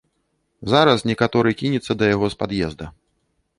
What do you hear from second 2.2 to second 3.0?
з пад'езда.